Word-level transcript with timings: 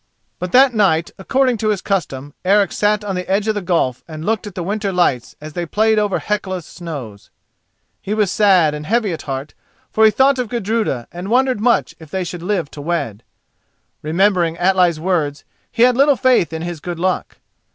But 0.39 0.51
that 0.53 0.73
night, 0.73 1.11
according 1.19 1.57
to 1.57 1.67
his 1.69 1.79
custom, 1.83 2.33
Eric 2.43 2.71
sat 2.71 3.03
on 3.03 3.13
the 3.13 3.29
edge 3.29 3.47
of 3.47 3.53
the 3.53 3.61
gulf 3.61 4.03
and 4.07 4.25
looked 4.25 4.47
at 4.47 4.55
the 4.55 4.63
winter 4.63 4.91
lights 4.91 5.35
as 5.39 5.53
they 5.53 5.67
played 5.67 5.99
over 5.99 6.17
Hecla's 6.17 6.65
snows. 6.65 7.29
He 8.01 8.15
was 8.15 8.31
sad 8.31 8.73
and 8.73 8.87
heavy 8.87 9.13
at 9.13 9.21
heart, 9.21 9.53
for 9.91 10.03
he 10.03 10.09
thought 10.09 10.39
of 10.39 10.49
Gudruda 10.49 11.07
and 11.11 11.29
wondered 11.29 11.59
much 11.61 11.93
if 11.99 12.09
they 12.09 12.23
should 12.23 12.41
live 12.41 12.71
to 12.71 12.81
wed. 12.81 13.21
Remembering 14.01 14.57
Atli's 14.57 14.99
words, 14.99 15.43
he 15.71 15.83
had 15.83 15.95
little 15.95 16.15
faith 16.15 16.51
in 16.51 16.63
his 16.63 16.79
good 16.79 16.97
luck. 16.97 17.37